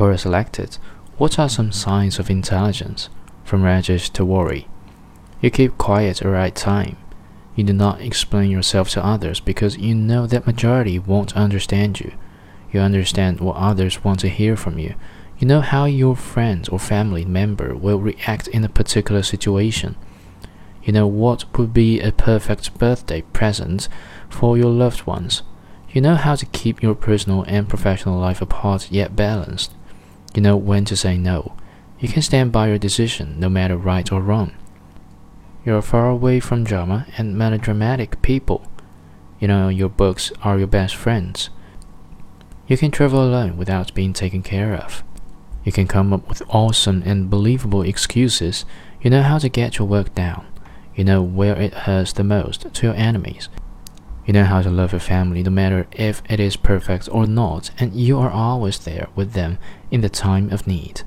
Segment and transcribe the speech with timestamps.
[0.00, 0.78] Quora selected
[1.18, 3.10] What are some signs of intelligence?
[3.44, 4.66] From Rajesh Tiwari.
[5.42, 6.96] You keep quiet at the right time.
[7.54, 12.14] You do not explain yourself to others because you know that majority won't understand you.
[12.72, 14.94] You understand what others want to hear from you.
[15.38, 19.96] You know how your friend or family member will react in a particular situation.
[20.82, 23.86] You know what would be a perfect birthday present
[24.30, 25.42] for your loved ones.
[25.90, 29.74] You know how to keep your personal and professional life apart yet balanced.
[30.34, 31.56] You know when to say no.
[31.98, 34.52] You can stand by your decision no matter right or wrong.
[35.64, 38.66] You're far away from drama and melodramatic people.
[39.38, 41.50] You know your books are your best friends.
[42.66, 45.02] You can travel alone without being taken care of.
[45.64, 48.64] You can come up with awesome and believable excuses.
[49.02, 50.46] You know how to get your work down.
[50.94, 53.48] You know where it hurts the most to your enemies.
[54.26, 57.70] You know how to love your family no matter if it is perfect or not,
[57.78, 59.58] and you are always there with them
[59.90, 60.98] in the time of need.